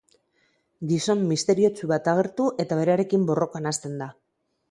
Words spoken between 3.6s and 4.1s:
hasten da.